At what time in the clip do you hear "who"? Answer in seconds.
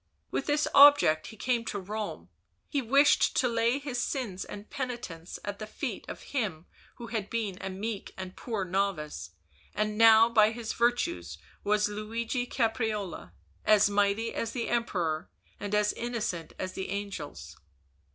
6.95-7.09